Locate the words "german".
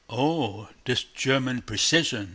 1.03-1.61